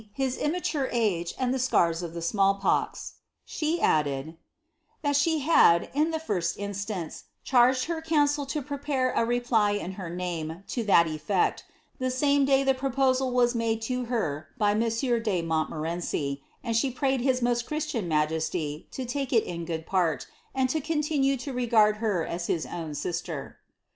[0.13, 3.17] his immature age the scars of the small pox.
[3.45, 4.37] She added, ^^
[5.03, 6.87] that she had, in the first ince,
[7.43, 11.21] charged her council to prepare a reply in her name to that ;t,
[11.99, 16.89] the same day the proposal was made to her by monsieur de itmorenci, and she
[16.89, 20.25] prayed his most Christian majesty to take it in d part,
[20.55, 23.59] and to continue to regard her as his own sister."